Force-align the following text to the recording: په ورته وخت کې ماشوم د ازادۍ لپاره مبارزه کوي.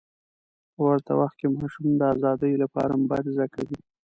په 0.73 0.81
ورته 0.87 1.11
وخت 1.19 1.35
کې 1.39 1.47
ماشوم 1.57 1.87
د 1.97 2.01
ازادۍ 2.13 2.53
لپاره 2.63 2.99
مبارزه 3.03 3.45
کوي. 3.55 3.79